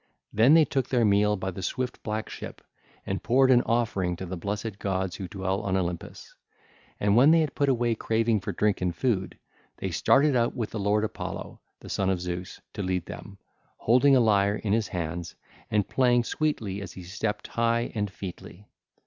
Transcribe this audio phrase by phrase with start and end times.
[0.33, 2.63] Then they took their meal by the swift, black ship,
[3.05, 6.33] and poured an offering to the blessed gods who dwell on Olympus.
[6.99, 9.37] And when they had put away craving for drink and food,
[9.77, 13.37] they started out with the lord Apollo, the son of Zeus, to lead them,
[13.77, 15.35] holding a lyre in his hands,
[15.69, 18.65] and playing sweetly as he stepped high and featly.